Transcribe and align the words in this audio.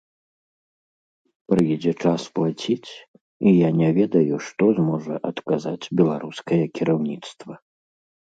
Прыйдзе 1.51 1.91
час 2.05 2.21
плаціць, 2.37 2.91
і 3.51 3.53
я 3.53 3.69
не 3.83 3.89
ведаю, 3.99 4.35
што 4.47 4.63
зможа 4.79 5.15
адказаць 5.29 5.89
беларускае 5.99 6.61
кіраўніцтва. 6.79 7.53